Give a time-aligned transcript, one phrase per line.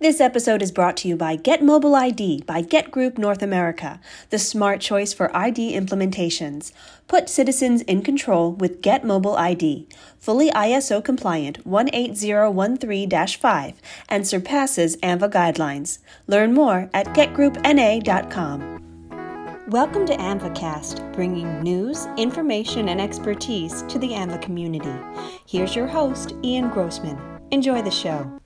[0.00, 4.00] This episode is brought to you by Get Mobile ID by Get Group North America,
[4.30, 6.72] the smart choice for ID implementations.
[7.06, 9.86] Put citizens in control with Get Mobile ID,
[10.18, 13.74] fully ISO compliant 18013 5,
[14.08, 15.98] and surpasses AAMVA guidelines.
[16.26, 18.80] Learn more at getgroupna.com.
[19.68, 24.92] Welcome to AAMVAcast, bringing news, information, and expertise to the AAMVA community.
[25.46, 27.16] Here's your host, Ian Grossman.
[27.52, 28.40] Enjoy the show.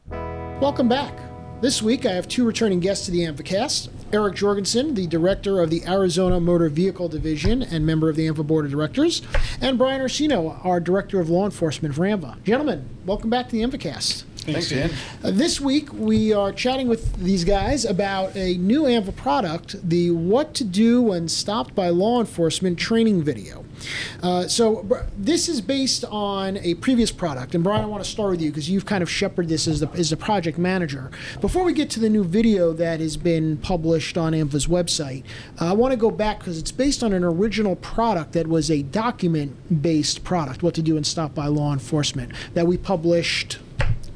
[0.60, 1.27] Welcome back.
[1.60, 3.88] This week, I have two returning guests to the AAMVAcast.
[4.12, 8.46] Eric Jorgensen, the director of the Arizona Motor Vehicle Division and member of the AAMVA
[8.46, 9.22] Board of Directors,
[9.60, 12.44] and Brian Ursino, our director of law enforcement for AAMVA.
[12.44, 14.22] Gentlemen, welcome back to the AAMVAcast.
[14.52, 14.90] Thanks, Dan.
[15.22, 20.10] Uh, this week, we are chatting with these guys about a new AAMVA product, the
[20.10, 23.66] What to Do When Stopped by Law Enforcement training video.
[24.22, 27.54] Uh, so, br- this is based on a previous product.
[27.54, 29.80] And, Brian, I want to start with you because you've kind of shepherded this as
[29.80, 31.10] the, as the project manager.
[31.42, 35.24] Before we get to the new video that has been published on AAMVA's website,
[35.60, 38.70] uh, I want to go back because it's based on an original product that was
[38.70, 43.58] a document based product, What to Do When Stopped by Law Enforcement, that we published.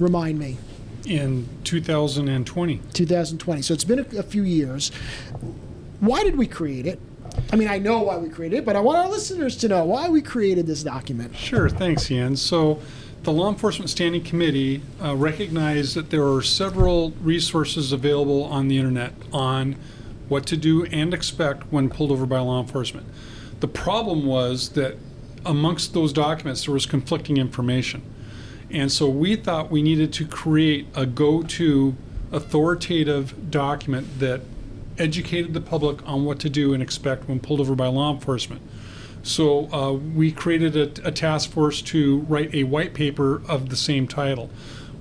[0.02, 0.58] Remind me.
[1.06, 2.80] in 2020.
[2.92, 3.62] 2020.
[3.62, 4.90] So it's been a, a few years.
[6.00, 7.00] Why did we create it?
[7.52, 9.84] I mean, I know why we created it, but I want our listeners to know
[9.84, 11.36] why we created this document.
[11.36, 12.36] Sure, thanks, Ian.
[12.36, 12.80] So,
[13.22, 18.76] the Law Enforcement Standing Committee uh, recognized that there are several resources available on the
[18.76, 19.76] internet on
[20.28, 23.06] what to do and expect when pulled over by law enforcement.
[23.60, 24.96] The problem was that
[25.46, 28.02] amongst those documents there was conflicting information.
[28.72, 31.94] And so we thought we needed to create a go to
[32.32, 34.40] authoritative document that
[34.98, 38.62] educated the public on what to do and expect when pulled over by law enforcement.
[39.22, 43.76] So uh, we created a, a task force to write a white paper of the
[43.76, 44.50] same title.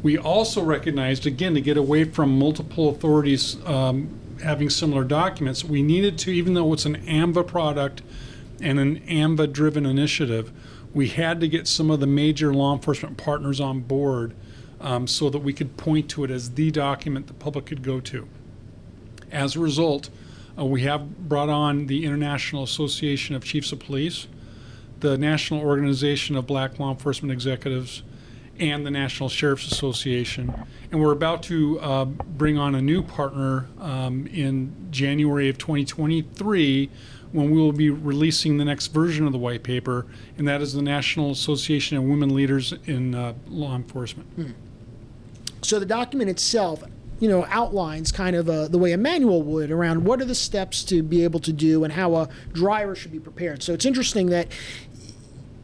[0.03, 5.81] We also recognized, again, to get away from multiple authorities um, having similar documents, we
[5.81, 8.01] needed to, even though it's an AAMVA product
[8.59, 10.51] and an AAMVA driven initiative,
[10.93, 14.33] we had to get some of the major law enforcement partners on board
[14.79, 17.99] um, so that we could point to it as the document the public could go
[17.99, 18.27] to.
[19.31, 20.09] As a result,
[20.57, 24.27] uh, we have brought on the International Association of Chiefs of Police,
[24.99, 28.03] the National Organization of Black Law Enforcement Executives,
[28.59, 30.53] and the National Sheriff's Association.
[30.91, 36.89] And we're about to uh, bring on a new partner um, in January of 2023
[37.31, 40.05] when we will be releasing the next version of the white paper,
[40.37, 44.55] and that is the National Association of Women Leaders in uh, Law Enforcement.
[45.61, 46.83] So the document itself,
[47.19, 50.35] you know, outlines kind of uh the way a manual would around what are the
[50.35, 53.61] steps to be able to do and how a driver should be prepared.
[53.61, 54.47] So it's interesting that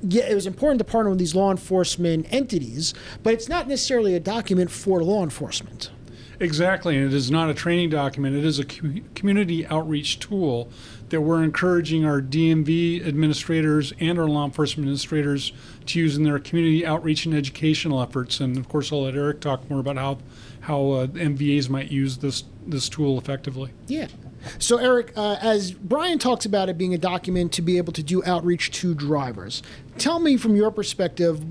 [0.03, 4.13] yeah, it was important to partner with these law enforcement entities, but it's not necessarily
[4.13, 5.89] a document for law enforcement.
[6.39, 8.35] Exactly, and it is not a training document.
[8.35, 10.69] It is a co- community outreach tool
[11.09, 15.51] that we're encouraging our DMV administrators and our law enforcement administrators
[15.87, 18.39] to use in their community outreach and educational efforts.
[18.39, 20.17] And of course, I'll let Eric talk more about how
[20.61, 23.71] how uh, MVAs might use this this tool effectively.
[23.87, 24.07] Yeah.
[24.59, 28.03] So, Eric, uh, as Brian talks about it being a document to be able to
[28.03, 29.63] do outreach to drivers,
[29.97, 31.43] tell me from your perspective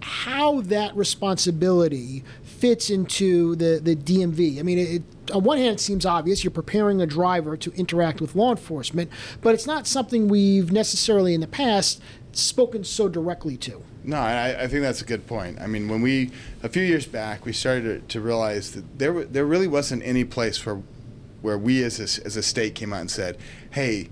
[0.00, 2.24] how that responsibility
[2.58, 4.58] fits into the, the DMV.
[4.58, 5.02] I mean, it,
[5.32, 9.10] on one hand, it seems obvious you're preparing a driver to interact with law enforcement,
[9.40, 12.02] but it's not something we've necessarily in the past
[12.32, 13.82] spoken so directly to.
[14.04, 15.60] No, I, I think that's a good point.
[15.60, 16.30] I mean, when we
[16.62, 20.24] a few years back, we started to, to realize that there there really wasn't any
[20.24, 20.80] place where
[21.42, 23.36] where we as a, as a state came out and said,
[23.70, 24.08] "Hey,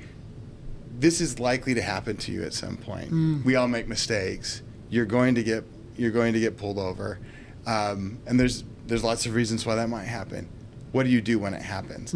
[0.98, 3.10] this is likely to happen to you at some point.
[3.10, 3.44] Mm.
[3.44, 4.62] We all make mistakes.
[4.90, 5.64] You're going to get
[5.96, 7.18] you're going to get pulled over,
[7.66, 10.48] um, and there's there's lots of reasons why that might happen.
[10.92, 12.14] What do you do when it happens?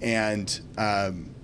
[0.00, 1.34] And um,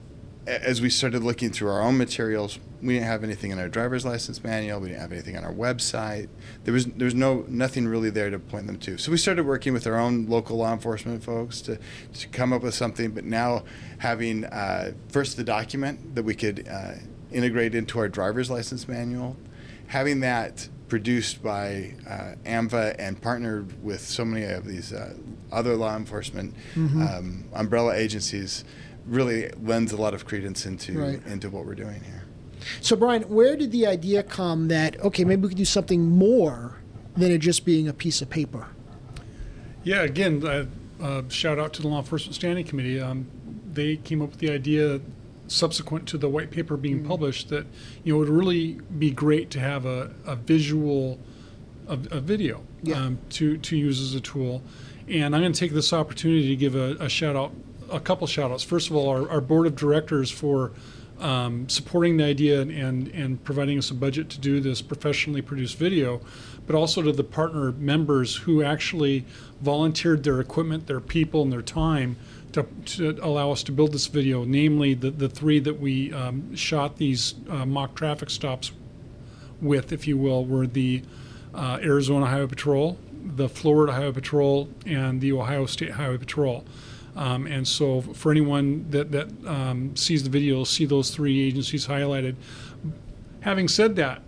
[0.47, 4.05] as we started looking through our own materials, we didn't have anything in our driver's
[4.05, 4.79] license manual.
[4.79, 6.29] We didn't have anything on our website.
[6.65, 8.99] There was there was no nothing really there to point them to.
[8.99, 11.79] So we started working with our own local law enforcement folks to,
[12.13, 13.13] to come up with something.
[13.13, 13.65] But now
[13.99, 16.95] having uh, first the document that we could uh,
[17.33, 19.37] integrate into our driver's license manual,
[19.87, 25.15] having that produced by uh, AAMVA and partnered with so many of these uh,
[25.51, 28.65] other law enforcement um, umbrella agencies
[29.07, 31.27] really lends a lot of credence into Right.
[31.27, 32.23] into what we're doing here.
[32.81, 36.77] So, Brian, where did the idea come that, okay, maybe we could do something more
[37.17, 38.69] than it just being a piece of paper?
[39.83, 40.67] Yeah, again, uh,
[41.03, 43.01] uh, shout out to the Law Enforcement Standing Committee.
[43.01, 43.27] Um,
[43.71, 45.01] they came up with the idea
[45.47, 47.67] subsequent to the white paper being published that
[48.03, 51.19] you know it would really be great to have a, a visual,
[51.89, 52.97] a, a video Yeah.
[53.05, 54.63] um, to to use as a tool.
[55.09, 57.53] And I'm going to take this opportunity to give a, a shout out,
[57.93, 58.63] a couple shout outs.
[58.65, 60.73] First of all, our, our board of directors for
[61.21, 65.77] um, supporting the idea and, and providing us a budget to do this professionally produced
[65.79, 66.21] video,
[66.67, 69.25] but also to the partner members who actually
[69.61, 72.17] volunteered their equipment, their people, and their time
[72.55, 76.55] to, to allow us to build this video, namely the, the three that we um,
[76.55, 78.71] shot these uh, mock traffic stops
[79.61, 81.03] with, if you will, were the
[81.53, 86.65] uh, Arizona Highway Patrol, the Florida Highway Patrol, and the Ohio State Highway Patrol.
[87.17, 91.87] Um, and so, for anyone that, that um, sees the video, see those three agencies
[91.87, 92.35] highlighted.
[93.41, 94.23] Having said that,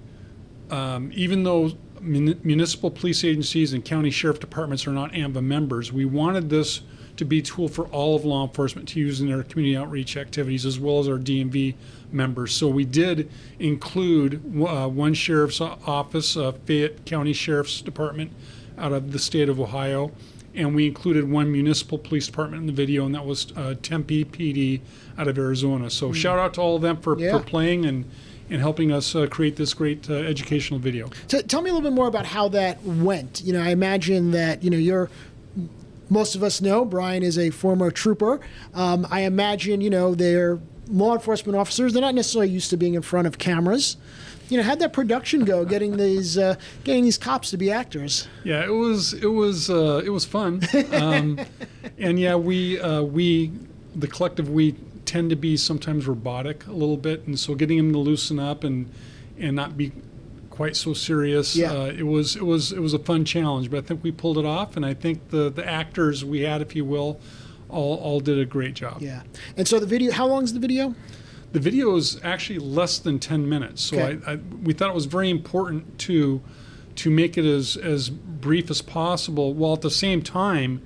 [0.70, 5.93] um, even though mun- municipal police agencies and county sheriff departments are not AAMVA members,
[5.93, 6.82] we wanted this
[7.16, 10.16] to be a tool for all of law enforcement to use in their community outreach
[10.16, 11.74] activities as well as our DMV
[12.12, 12.52] members.
[12.52, 14.34] So we did include
[14.66, 18.32] uh, one sheriff's office, uh, Fayette County Sheriff's Department
[18.78, 20.12] out of the state of Ohio,
[20.54, 24.24] and we included one municipal police department in the video, and that was uh, Tempe
[24.24, 24.80] PD
[25.19, 25.90] out of Arizona.
[25.90, 27.36] So shout out to all of them for, Yeah.
[27.38, 28.04] for playing and,
[28.48, 31.10] and helping us uh, create this great uh, educational video.
[31.26, 33.42] So tell me a little bit more about how that went.
[33.44, 35.10] You know, I imagine that you know you're.
[36.08, 38.41] Most of us know Brian is a former trooper.
[38.75, 40.58] Um, I imagine you know they're
[40.88, 41.93] law enforcement officers.
[41.93, 43.97] They're not necessarily used to being in front of cameras.
[44.49, 45.64] You know, how'd that production go?
[45.64, 46.55] Getting these uh,
[46.85, 48.29] getting these cops to be actors.
[48.44, 50.62] Yeah, it was it was uh, it was fun,
[50.93, 51.41] um,
[51.99, 53.53] and yeah, we uh, we
[53.97, 57.93] the collective we tend to be sometimes robotic a little bit, and so getting them
[57.93, 58.93] to loosen up and
[59.38, 59.93] and not be
[60.56, 61.55] quite so serious.
[61.55, 61.73] Yeah.
[61.73, 64.38] Uh, it was it was it was a fun challenge, but I think we pulled
[64.38, 67.20] it off, and I think the the actors we had, if you will,
[67.69, 69.03] all all did a great job.
[69.03, 69.23] Yeah.
[69.56, 70.12] And so the video.
[70.12, 70.94] How long is the video?
[71.53, 74.19] The video is actually less than 10 minutes, so Okay.
[74.26, 76.43] I, I, we thought it was very important to
[76.97, 80.82] to make it as as brief as possible, while at the same time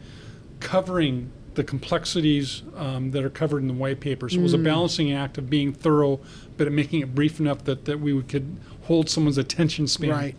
[0.59, 4.29] covering the complexities um, that are covered in the white paper.
[4.29, 6.21] So it was a balancing act of being thorough,
[6.57, 10.11] but making it brief enough that, that we could hold someone's attention span.
[10.11, 10.37] Right.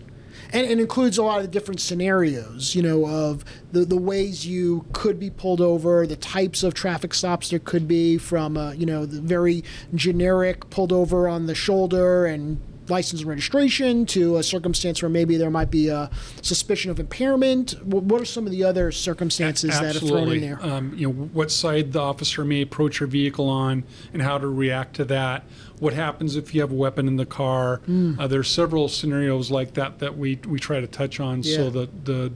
[0.53, 4.45] And it includes a lot of the different scenarios, you know, of the, the ways
[4.45, 8.73] you could be pulled over, the types of traffic stops there could be from, uh,
[8.73, 9.63] you know, the very
[9.95, 15.37] generic pulled over on the shoulder and license and registration to a circumstance where maybe
[15.37, 16.09] there might be a
[16.41, 17.71] suspicion of impairment.
[17.85, 20.59] What are some of the other circumstances that are thrown in there?
[20.61, 23.83] Um, you know, what side the officer may approach your vehicle on
[24.13, 25.43] and how to react to that.
[25.79, 27.77] What happens if you have a weapon in the car?
[27.85, 28.19] Hmm.
[28.19, 31.55] Uh, there's several scenarios like that that we, we try to touch on Yeah.
[31.55, 32.31] so that the,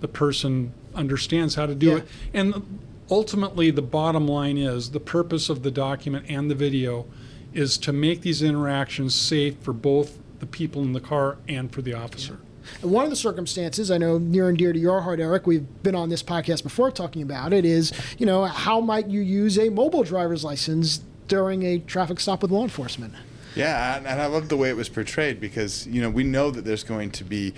[0.00, 1.96] the person understands how to do Yeah.
[1.96, 2.08] it.
[2.32, 2.78] And
[3.10, 7.06] ultimately, the bottom line is the purpose of the document and the video
[7.56, 11.80] is to make these interactions safe for both the people in the car and for
[11.80, 12.38] the officer.
[12.82, 15.66] And one of the circumstances I know near and dear to your heart, Eric, we've
[15.82, 19.58] been on this podcast before talking about it, is you know how might you use
[19.58, 23.14] a mobile driver's license during a traffic stop with law enforcement?
[23.54, 26.50] Yeah, and and I love the way it was portrayed because you know we know
[26.50, 27.54] that there's going to be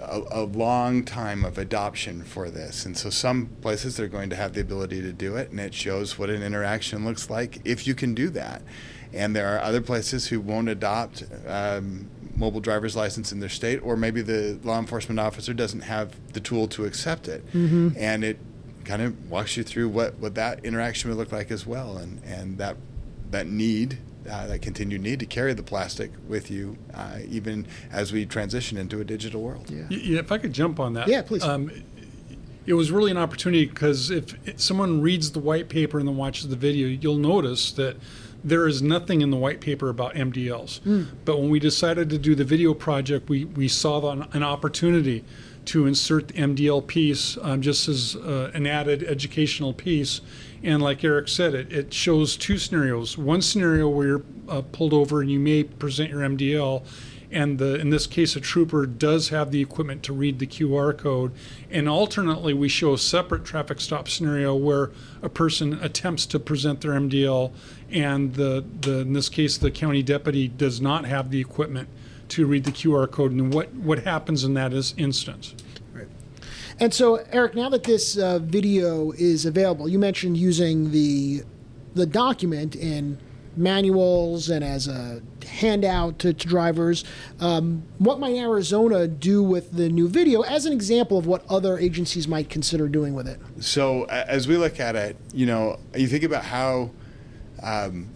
[0.00, 4.36] a, a long time of adoption for this, and so some places they're going to
[4.36, 7.86] have the ability to do it, and it shows what an interaction looks like if
[7.86, 8.62] you can do that.
[9.12, 13.78] And there are other places who won't adopt um, mobile driver's license in their state,
[13.82, 18.38] or maybe the law enforcement officer doesn't have the tool to accept it, and it
[18.84, 22.22] kind of walks you through what, what that interaction would look like as well, and
[22.24, 22.76] and that
[23.30, 28.12] that need, uh, that continued need to carry the plastic with you, uh, even as
[28.12, 29.68] we transition into a digital world.
[29.70, 29.84] Yeah.
[29.90, 31.06] Yeah, if I could jump on that.
[31.08, 31.44] Yeah, please.
[31.44, 31.70] Um,
[32.70, 36.48] it was really an opportunity because if someone reads the white paper and then watches
[36.48, 37.96] the video, you'll notice that
[38.44, 40.80] there is nothing in the white paper about MDLs.
[41.24, 45.24] But when we decided to do the video project, we, we saw the, an opportunity
[45.66, 50.20] to insert the MDL piece um, just as uh, an added educational piece.
[50.62, 53.18] And like Eric said, it, it shows two scenarios.
[53.18, 56.84] One scenario where you're uh, pulled over and you may present your MDL,
[57.30, 60.96] and the, in this case, a trooper does have the equipment to read the QR
[60.96, 61.32] code.
[61.70, 64.90] And alternately, we show a separate traffic stop scenario where
[65.22, 67.52] a person attempts to present their MDL,
[67.90, 71.88] and the, the in this case, the county deputy does not have the equipment
[72.30, 73.32] to read the QR code.
[73.32, 75.54] And what, what happens in that is instance?
[76.80, 81.42] And so, Eric, now that this uh, video is available, you mentioned using the
[81.92, 83.18] the document in
[83.56, 87.04] manuals and as a handout to, to drivers.
[87.40, 91.78] Um, what might Arizona do with the new video as an example of what other
[91.78, 93.40] agencies might consider doing with it?
[93.60, 96.90] So as we look at it, you know, you think about how
[97.62, 98.08] um,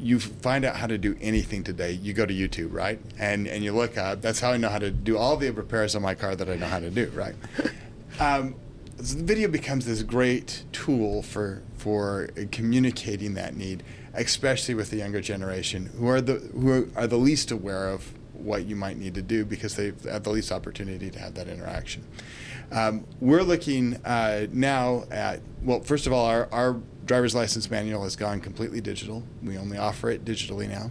[0.00, 1.92] you find out how to do anything today.
[1.92, 3.00] You go to YouTube, right?
[3.18, 4.22] And and you look up.
[4.22, 6.56] That's how I know how to do all the repairs on my car that I
[6.56, 7.34] know how to do, right?
[8.20, 8.56] Um,
[8.96, 15.20] the video becomes this great tool for for communicating that need, especially with the younger
[15.20, 19.22] generation who are the who are the least aware of what you might need to
[19.22, 22.04] do because they have the least opportunity to have that interaction.
[22.70, 28.04] Um, we're looking uh, now at well, first of all, our, our driver's license manual
[28.04, 29.22] has gone completely digital.
[29.42, 30.90] We only offer it digitally now.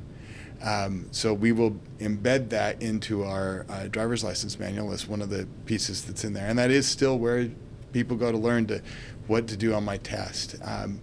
[0.61, 5.29] Um, so we will embed that into our uh, driver's license manual as one of
[5.29, 7.49] the pieces that's in there, and that is still where
[7.93, 8.81] people go to learn to
[9.27, 10.55] what to do on my test.
[10.63, 11.01] Um,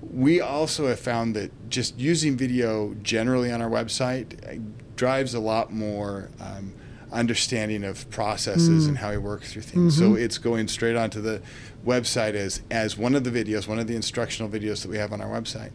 [0.00, 4.60] we also have found that just using video generally on our website uh,
[4.96, 6.74] drives a lot more um,
[7.12, 8.88] understanding of processes mm.
[8.88, 9.96] and how we work through things.
[9.96, 10.14] Mm-hmm.
[10.14, 11.40] So it's going straight onto the
[11.84, 15.12] website as as one of the videos, one of the instructional videos that we have
[15.12, 15.70] on our website.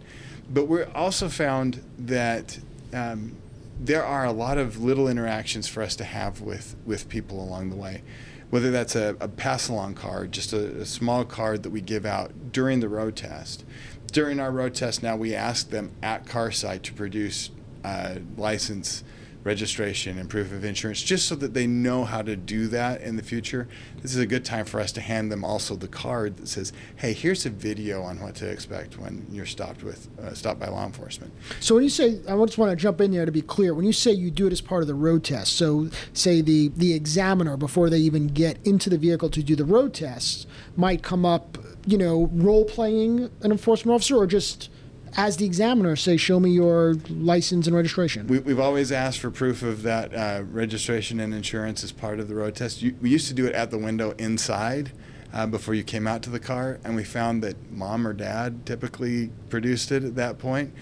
[0.50, 2.60] But we also found that
[2.94, 3.38] um,
[3.80, 7.70] there are a lot of little interactions for us to have with, with people along
[7.70, 8.04] the way.
[8.50, 12.06] Whether that's a, a pass along card, just a, a small card that we give
[12.06, 13.66] out during the road test.
[14.14, 17.50] During our road test, now we ask them at car site to produce
[17.84, 19.04] uh, license
[19.44, 23.16] registration and proof of insurance, just so that they know how to do that in
[23.18, 23.68] the future.
[24.02, 26.72] This is a good time for us to hand them also the card that says,
[26.96, 30.68] "Hey, here's a video on what to expect when you're stopped with uh, stopped by
[30.68, 33.42] law enforcement." So when you say, I just want to jump in there to be
[33.42, 33.74] clear.
[33.74, 36.70] When you say you do it as part of the road test, so say the
[36.70, 40.46] the examiner before they even get into the vehicle to do the road tests
[40.78, 44.70] might come up, you know, role playing an enforcement officer or just
[45.16, 48.28] as the examiner say, show me your license and registration?
[48.28, 52.28] We, have always asked for proof of that uh, registration and insurance as part of
[52.28, 52.82] the road test.
[52.82, 54.92] You, we used to do it at the window inside
[55.34, 58.66] uh, before you came out to the car, and we found that mom or dad
[58.66, 60.74] typically produced it at that point.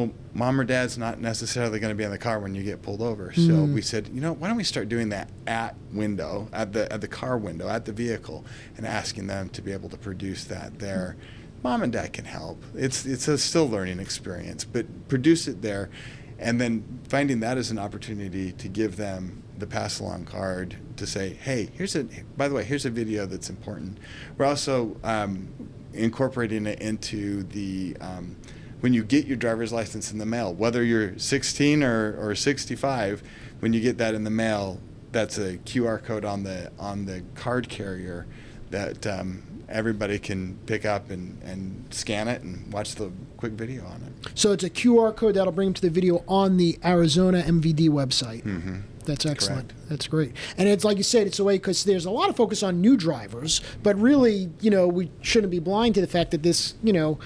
[0.00, 2.80] Well, mom or dad's not necessarily going to be in the car when you get
[2.80, 3.34] pulled over.
[3.34, 3.74] So mm.
[3.74, 7.02] we said, you know, why don't we start doing that at window, at the at
[7.02, 8.46] the car window, at the vehicle,
[8.78, 11.16] and asking them to be able to produce that there.
[11.62, 12.62] Mom and dad can help.
[12.74, 15.90] It's it's a still learning experience, but produce it there,
[16.38, 21.06] and then finding that as an opportunity to give them the pass along card to
[21.06, 22.04] say, hey, here's a
[22.38, 23.98] by the way, here's a video that's important.
[24.38, 25.50] We're also um,
[25.92, 28.36] incorporating it into the um,
[28.80, 33.22] when you get your driver's license in the mail, whether you're 16 or, or 65,
[33.60, 34.80] when you get that in the mail,
[35.12, 38.26] that's a QR code on the on the card carrier
[38.70, 43.84] that um, everybody can pick up and, and scan it and watch the quick video
[43.86, 44.30] on it.
[44.34, 47.88] So it's a QR code that'll bring them to the video on the Arizona MVD
[47.88, 48.44] website.
[48.44, 48.80] Mm-hmm.
[49.06, 49.70] That's excellent.
[49.70, 49.88] Correct.
[49.88, 50.32] That's great.
[50.56, 52.80] And it's like you said, it's a way because there's a lot of focus on
[52.80, 56.74] new drivers, but really, you know, we shouldn't be blind to the fact that this,
[56.82, 57.18] you know,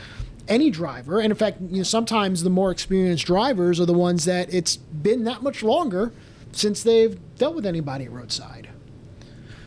[0.48, 4.24] any driver, and in fact, you know, sometimes the more experienced drivers are the ones
[4.24, 6.12] that it's been that much longer
[6.52, 8.68] since they've dealt with anybody roadside.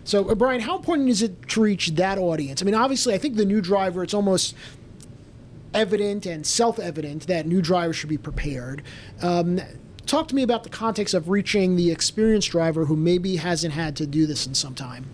[0.04, 2.62] So, uh, Brian, how important is it to reach that audience?
[2.62, 4.56] I mean, obviously, I think the new driver, it's almost
[5.74, 8.84] evident and self evident that new drivers should be prepared.
[9.22, 9.60] Um,
[10.06, 13.96] talk to me about the context of reaching the experienced driver who maybe hasn't had
[13.98, 15.08] to do this in some time.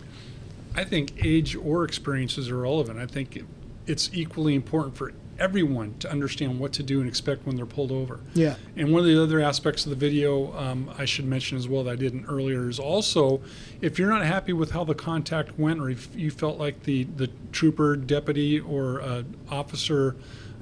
[0.76, 3.00] I think age or experiences are relevant.
[3.00, 3.44] I think
[3.88, 7.92] it's equally important for everyone to understand what to do and expect when they're pulled
[7.92, 8.20] over.
[8.34, 8.56] Yeah.
[8.76, 11.84] And one of the other aspects of the video um, I should mention as well
[11.86, 13.42] that I didn't earlier is also
[13.82, 17.06] if you're not happy with how the contact went or if you felt like the,
[17.16, 20.16] the trooper, deputy, or uh, officer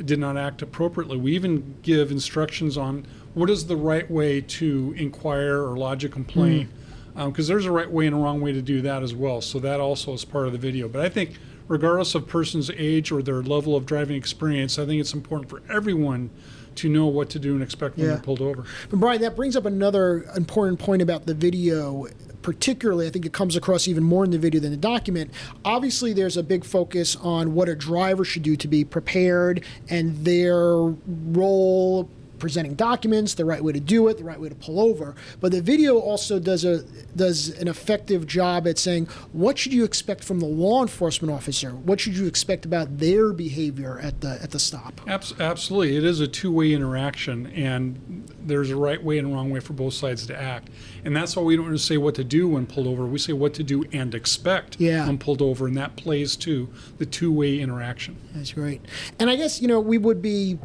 [0.03, 4.93] did not act appropriately, we even give instructions on what is the right way to
[4.97, 6.69] inquire or lodge a complaint.
[7.13, 7.49] Because mm.
[7.49, 9.41] um, there's a right way and a wrong way to do that as well.
[9.41, 10.87] So that also is part of the video.
[10.87, 11.37] But I think
[11.71, 15.61] regardless of person's age or their level of driving experience, I think it's important for
[15.71, 16.29] everyone
[16.75, 18.13] to know what to do and expect when yeah.
[18.13, 18.65] they're pulled over.
[18.89, 22.07] But Brian, that brings up another important point about the video.
[22.41, 25.31] Particularly, I think it comes across even more in the video than the document.
[25.63, 30.25] Obviously, there's a big focus on what a driver should do to be prepared and
[30.25, 32.09] their role
[32.41, 35.15] presenting documents, the right way to do it, the right way to pull over.
[35.39, 36.83] But the video also does a
[37.15, 41.71] does an effective job at saying what should you expect from the law enforcement officer?
[41.71, 44.99] What should you expect about their behavior at the at the stop?
[45.07, 49.59] Absolutely, it is a two way interaction, and there's a right way and wrong way
[49.59, 50.69] for both sides to act.
[51.05, 53.05] And that's why we don't say what to do when pulled over.
[53.05, 55.05] We say what to do and expect yeah.
[55.05, 58.17] when pulled over, and that plays to the two way interaction.
[58.33, 58.81] That's great.
[59.19, 60.57] And I guess you know we would be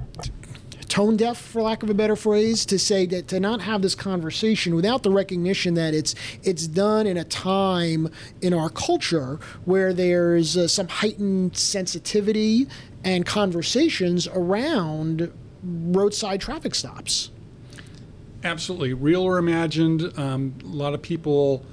[0.88, 3.94] tone deaf, for lack of a better phrase, to say that to not have this
[3.94, 8.08] conversation without the recognition that it's it's done in a time
[8.40, 12.66] in our culture where there's uh, some heightened sensitivity
[13.04, 17.30] and conversations around roadside traffic stops.
[18.44, 20.12] Absolutely, real or imagined.
[20.18, 21.64] Um, a lot of people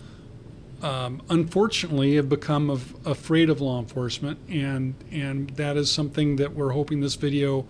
[0.82, 6.54] um, unfortunately have become of, afraid of law enforcement, and and that is something that
[6.54, 7.66] we're hoping this video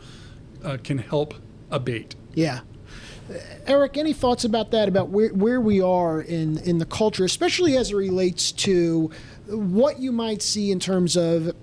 [0.63, 1.33] uh, can help
[1.71, 2.15] abate.
[2.33, 2.61] Yeah.
[3.65, 4.87] Eric, any thoughts about that?
[4.87, 9.09] About where, where we are in, in the culture, especially as it relates to
[9.47, 11.55] what you might see in terms of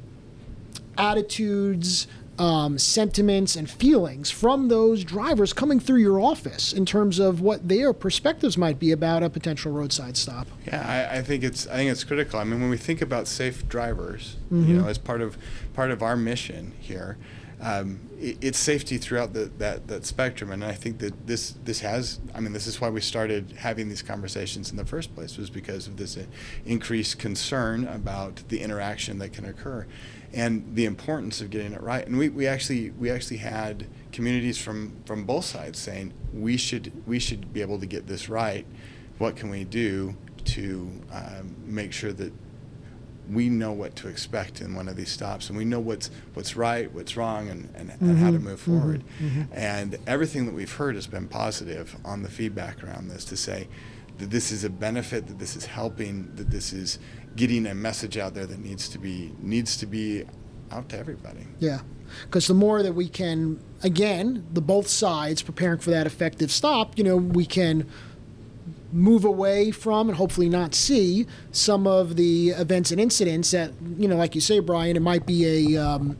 [0.96, 2.06] attitudes,
[2.38, 7.68] um, sentiments, and feelings from those drivers coming through your office in terms of what
[7.68, 10.46] their perspectives might be about a potential roadside stop.
[10.66, 12.40] Yeah, I, I think it's I think it's critical.
[12.40, 15.36] I mean, when we think about safe drivers, you know, as part of
[15.74, 17.18] part of our mission here,
[17.60, 20.50] um, it, it's safety throughout the, that that spectrum.
[20.50, 22.20] And I think that this this has.
[22.34, 25.50] I mean, this is why we started having these conversations in the first place was
[25.50, 26.24] because of this uh,
[26.64, 29.86] increased concern about the interaction that can occur,
[30.32, 32.06] and the importance of getting it right.
[32.06, 36.92] And we, we actually we actually had communities from from both sides saying we should
[37.06, 38.66] we should be able to get this right.
[39.18, 42.32] What can we do to um, make sure that
[43.32, 46.56] we know what to expect in one of these stops and we know what's what's
[46.56, 48.48] right what's wrong and, and, and how to mm-hmm.
[48.48, 49.04] move forward.
[49.20, 49.40] Mm-hmm.
[49.40, 49.52] Mm-hmm.
[49.54, 53.68] And everything that we've heard has been positive on the feedback around this to say
[54.18, 56.98] that this is a benefit that this is helping that this is
[57.36, 60.24] getting a message out there that needs to be needs to be
[60.70, 61.46] out to everybody.
[61.58, 61.80] Yeah.
[62.22, 66.98] Because the more that we can, again, the both sides preparing for that effective stop,
[66.98, 67.88] you know, we can
[68.92, 74.08] move away from and hopefully not see some of the events and incidents that, you
[74.08, 76.18] know, like you say, Brian, it might be a, um,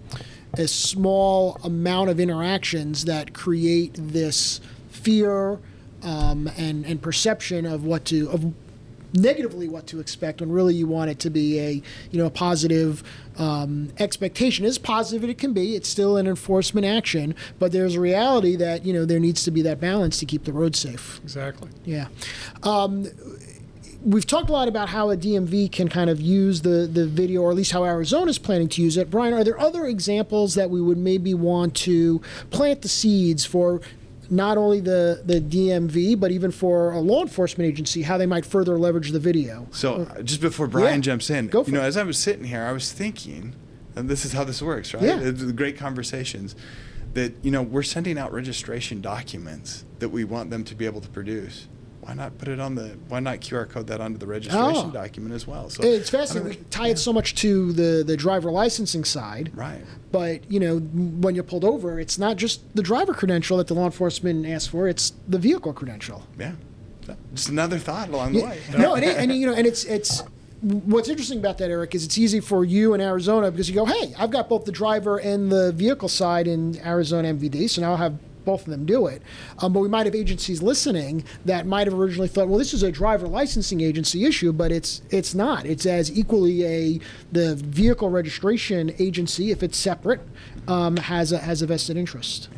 [0.55, 5.59] a small amount of interactions that create this fear
[6.03, 8.53] um, and, and perception of what to, of
[9.15, 11.71] negatively what to expect when really you want it to be a
[12.11, 13.03] you know a positive
[13.39, 17.95] um, expectation as positive as it can be it's still an enforcement action but there's
[17.95, 20.77] a reality that you know there needs to be that balance to keep the road
[20.77, 21.69] safe Exactly.
[21.85, 22.09] yeah
[22.63, 23.07] um,
[24.03, 27.43] we've talked a lot about how a DMV can kind of use the, the video,
[27.43, 29.11] or at least how Arizona is planning to use it.
[29.11, 33.83] Brian, are there other examples that we would maybe want to plant the seeds for
[34.31, 38.47] not only the, the DMV, but even for a law enforcement agency, how they might
[38.47, 39.67] further leverage the video?
[39.73, 41.87] So uh, just before Brian Yeah, jumps in, go for you know, it.
[41.87, 43.55] as I was sitting here, I was thinking,
[43.97, 45.03] and this is how this works, right?
[45.03, 45.31] Yeah.
[45.53, 46.55] Great conversations
[47.15, 51.01] that you know we're sending out registration documents that we want them to be able
[51.01, 51.67] to produce.
[52.11, 52.97] Why not put it on the?
[53.09, 54.91] Why not QR code that onto the registration Oh.
[54.91, 55.71] document as well?
[55.71, 56.59] So It's fascinating.
[56.59, 59.53] We tie it so much to the, the driver licensing side.
[59.55, 59.85] Right.
[60.11, 63.75] But, you know, when you're pulled over, it's not just the driver credential that the
[63.75, 66.27] law enforcement asks for, it's the vehicle credential.
[66.37, 66.53] Yeah.
[67.33, 68.49] Just another thought along the Yeah.
[68.51, 68.59] way.
[68.77, 70.25] no, and, it, and you know, and it's it's
[70.63, 73.85] what's interesting about that, Eric, is it's easy for you in Arizona because you go,
[73.85, 77.93] hey, I've got both the driver and the vehicle side in Arizona MVD, so now
[77.93, 78.19] I'll have
[78.51, 79.23] both of them do it.
[79.59, 82.83] Um, but we might have agencies listening that might have originally thought, well, this is
[82.83, 85.67] a driver licensing agency issue, but it's it's not.
[85.67, 90.21] It's as equally a the vehicle registration agency, if it's separate,
[90.67, 92.49] um, has a has a vested interest.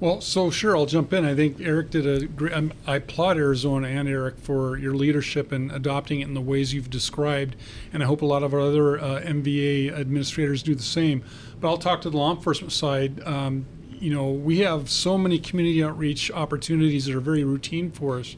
[0.00, 1.24] Well, so sure, I'll jump in.
[1.24, 2.52] I think Eric did a great.
[2.52, 6.74] um, I applaud Arizona and Eric for your leadership in adopting it in the ways
[6.74, 7.56] you've described,
[7.90, 11.24] and I hope a lot of our other uh, MVA administrators do the same.
[11.58, 13.22] But I'll talk to the law enforcement side.
[13.24, 13.64] Um,
[14.00, 18.36] you know, we have so many community outreach opportunities that are very routine for us.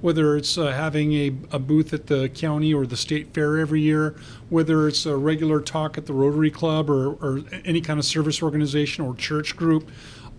[0.00, 3.80] Whether it's uh, having a, a booth at the county or the state fair every
[3.80, 4.14] year,
[4.48, 8.40] whether it's a regular talk at the Rotary Club or, or any kind of service
[8.40, 9.90] organization or church group,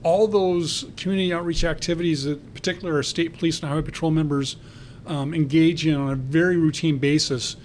[0.02, 4.56] all those community outreach activities that particularly our state police and highway patrol members
[5.06, 7.58] um, engage in on a very routine basis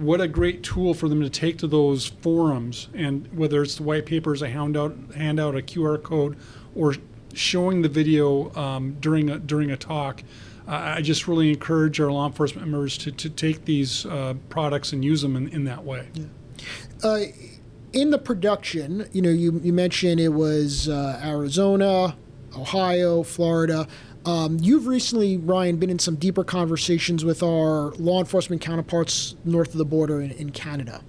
[0.00, 3.82] what a great tool for them to take to those forums and whether it's the
[3.82, 6.36] white papers a hand out hand out a qr code
[6.74, 6.94] or
[7.34, 10.22] showing the video um, during a during a talk
[10.66, 14.92] I I just really encourage our law enforcement members to, to take these uh, products
[14.92, 16.08] and use them in, in that way.
[17.02, 17.20] uh,
[17.92, 22.16] in the production, you know, you, you mentioned it was uh, Arizona,
[22.56, 23.88] Ohio, Florida.
[24.26, 29.68] Um, you've recently, Ryan, been in some deeper conversations with our law enforcement counterparts north
[29.68, 31.02] of the border in, in Canada.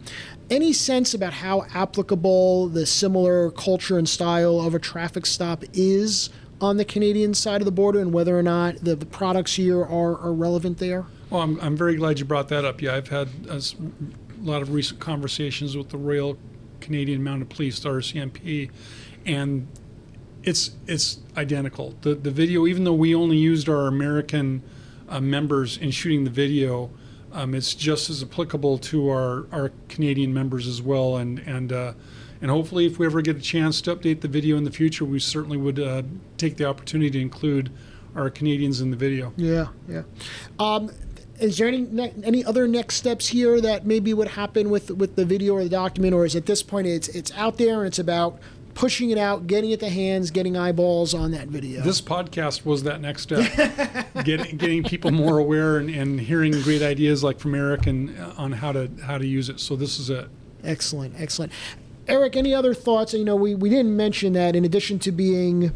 [0.49, 6.29] Any sense about how applicable the similar culture and style of a traffic stop is
[6.61, 9.81] on the Canadian side of the border and whether or not the, the products here
[9.81, 11.05] are, are relevant there?
[11.29, 12.81] Well, I'm, I'm very glad you brought that up.
[12.81, 13.61] Yeah, I've had a
[14.41, 16.37] lot of recent conversations with the Royal
[16.79, 18.69] Canadian Mounted Police, the RCMP,
[19.25, 19.67] and
[20.43, 21.95] it's it's identical.
[22.01, 24.63] The the video, even though we only used our American
[25.09, 26.89] uh, members in shooting the video,
[27.31, 31.17] um, it's just as applicable to our, our Canadian members as well.
[31.17, 31.93] And and uh,
[32.41, 35.05] and hopefully, if we ever get a chance to update the video in the future,
[35.05, 36.03] we certainly would uh,
[36.37, 37.71] take the opportunity to include
[38.15, 39.31] our Canadians in the video.
[39.37, 40.03] Yeah, yeah.
[40.59, 40.91] Um,
[41.39, 45.15] is there any ne- any other next steps here that maybe would happen with with
[45.15, 47.87] the video or the document, or is at this point it's it's out there and
[47.87, 48.39] it's about
[48.73, 51.81] pushing it out, getting it to hands, getting eyeballs on that video?
[51.81, 53.51] This podcast was that next step,
[54.23, 58.33] getting getting people more aware and, and hearing great ideas like from Eric and uh,
[58.37, 59.59] on how to how to use it.
[59.59, 60.29] So this is it.
[60.63, 61.51] Excellent, excellent.
[62.07, 63.13] Eric, any other thoughts?
[63.13, 65.71] You know, we, we didn't mention that in addition to being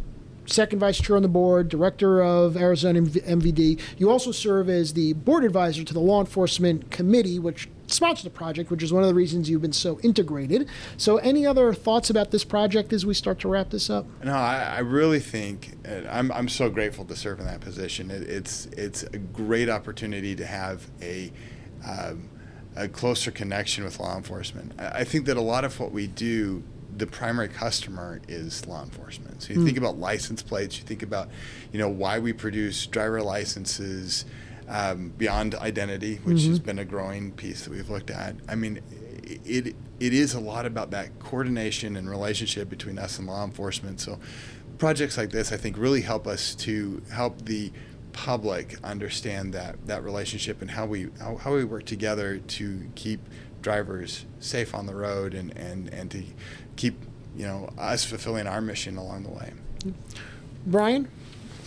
[0.45, 5.13] second vice chair on the board, director of Arizona MVD, you also serve as the
[5.13, 9.09] board advisor to the law enforcement committee, which sponsored the project, which is one of
[9.09, 10.67] the reasons you've been so integrated.
[10.97, 14.05] So, any other thoughts about this project as we start to wrap this up?
[14.23, 15.77] No, I, I really think
[16.09, 18.11] I'm, I'm so grateful to serve in that position.
[18.11, 21.31] It, it's it's a great opportunity to have a
[21.87, 22.29] um,
[22.75, 24.73] a closer connection with law enforcement.
[24.77, 26.63] I think that a lot of what we do,
[26.95, 29.43] the primary customer is law enforcement.
[29.43, 29.65] So you mm.
[29.65, 31.29] think about license plates, you think about,
[31.71, 34.25] you know, why we produce driver licenses
[34.67, 36.49] um, beyond identity, which mm-hmm.
[36.49, 38.35] has been a growing piece that we've looked at.
[38.47, 38.81] I mean,
[39.23, 44.01] it it is a lot about that coordination and relationship between us and law enforcement.
[44.01, 44.19] So
[44.77, 47.71] projects like this, I think, really help us to help the
[48.11, 53.19] public understand that that relationship and how we how, how we work together to keep
[53.61, 56.23] drivers safe on the road and, and, and to
[56.75, 56.95] keep
[57.35, 59.51] you know us fulfilling our mission along the way.
[60.65, 61.09] Brian,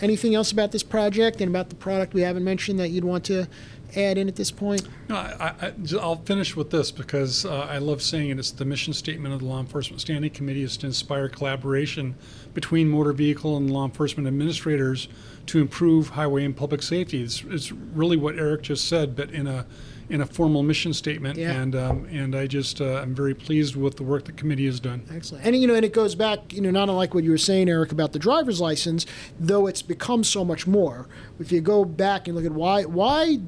[0.01, 3.23] anything else about this project and about the product we haven't mentioned that you'd want
[3.25, 3.47] to
[3.95, 4.87] add in at this point?
[5.07, 8.39] No, I, will finish with this because uh, I love saying it.
[8.39, 12.15] It's the mission statement of the Law Enforcement Standing Committee is to inspire collaboration
[12.53, 15.07] between motor vehicle and law enforcement administrators
[15.47, 17.23] to improve highway and public safety.
[17.23, 19.65] It's, it's really what Eric just said, but in a
[20.09, 21.37] in a formal mission statement.
[21.37, 21.51] Yeah.
[21.51, 24.79] And um, and I just uh, I'm very pleased with the work the committee has
[24.79, 25.05] done.
[25.13, 25.45] Excellent.
[25.45, 27.69] And you know, and it goes back, you know, not unlike what you were saying,
[27.69, 29.05] Eric, about the driver's license,
[29.39, 31.07] though it's become so much more.
[31.39, 33.39] If you go back and look at why why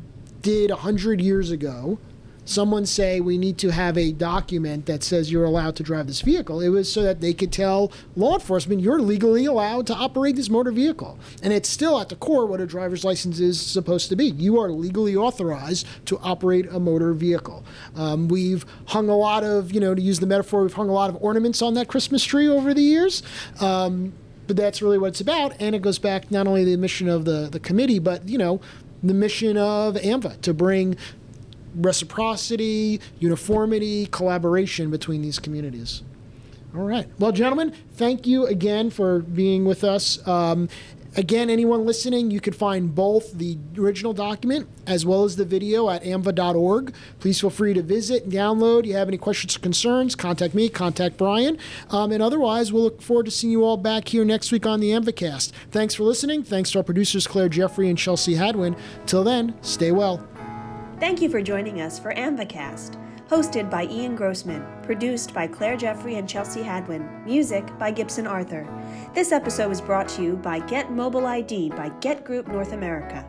[0.41, 1.99] did 100 years ago
[2.45, 6.21] someone say we need to have a document that says you're allowed to drive this
[6.21, 6.59] vehicle.
[6.61, 10.49] It was so that they could tell law enforcement you're legally allowed to operate this
[10.49, 11.17] motor vehicle.
[11.43, 14.31] And it's still at the core what a driver's license is supposed to be.
[14.31, 17.63] You are legally authorized to operate a motor vehicle.
[17.95, 20.93] Um, we've hung a lot of, you know, to use the metaphor, we've hung a
[20.93, 23.23] lot of ornaments on that Christmas tree over the years.
[23.59, 24.13] Um,
[24.47, 25.53] but that's really what it's about.
[25.61, 28.37] And it goes back not only to the mission of the, the committee, but, you
[28.37, 28.59] know,
[29.03, 30.95] the mission of AAMVA to bring
[31.75, 36.03] reciprocity, uniformity, collaboration between these communities.
[36.75, 37.07] All right.
[37.19, 40.25] Well, gentlemen, thank you again for being with us.
[40.25, 40.69] Um,
[41.17, 45.89] again, anyone listening, you can find both the original document as well as the video
[45.89, 46.93] at aamva.org.
[47.19, 48.81] Please feel free to visit and download.
[48.81, 51.57] If you have any questions or concerns, contact me, contact Brian.
[51.89, 54.79] Um, and otherwise, we'll look forward to seeing you all back here next week on
[54.79, 55.51] the AAMVAcast.
[55.71, 56.43] Thanks for listening.
[56.43, 58.77] Thanks to our producers, Claire Jeffrey and Chelsea Hadwin.
[59.05, 60.25] Till then, stay well.
[61.01, 62.95] Thank you for joining us for AAMVAcast,
[63.27, 68.67] hosted by Ian Grossman, produced by Claire Jeffrey and Chelsea Hadwin, music by Gibson Arthur.
[69.15, 73.25] This episode was brought to you by Get Mobile ID by Get Group North America.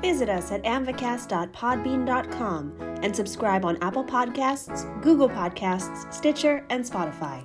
[0.00, 7.42] Visit us at aamvacast.podbean.com and subscribe on Apple Podcasts, Google Podcasts, Stitcher, and Spotify.